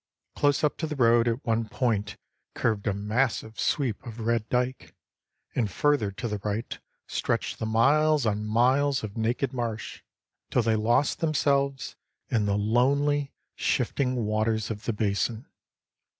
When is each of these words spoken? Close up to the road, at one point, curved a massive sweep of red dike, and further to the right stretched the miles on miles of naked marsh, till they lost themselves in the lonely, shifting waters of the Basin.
Close 0.35 0.63
up 0.63 0.77
to 0.77 0.87
the 0.87 0.95
road, 0.95 1.27
at 1.27 1.45
one 1.45 1.69
point, 1.69 2.17
curved 2.55 2.87
a 2.87 2.91
massive 2.95 3.59
sweep 3.59 4.03
of 4.03 4.21
red 4.21 4.49
dike, 4.49 4.95
and 5.53 5.69
further 5.69 6.09
to 6.09 6.27
the 6.27 6.39
right 6.39 6.79
stretched 7.05 7.59
the 7.59 7.67
miles 7.67 8.25
on 8.25 8.43
miles 8.43 9.03
of 9.03 9.15
naked 9.15 9.53
marsh, 9.53 10.01
till 10.49 10.63
they 10.63 10.75
lost 10.75 11.19
themselves 11.19 11.95
in 12.29 12.47
the 12.47 12.57
lonely, 12.57 13.31
shifting 13.53 14.15
waters 14.15 14.71
of 14.71 14.85
the 14.85 14.93
Basin. 14.93 15.45